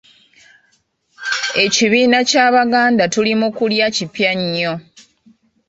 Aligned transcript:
Ekibiina 1.63 2.19
Ky'Abaganda 2.29 3.03
Tuli 3.13 3.33
Mu 3.39 3.49
Kulya 3.57 3.87
kipya 3.95 4.31
nnyo. 4.39 4.73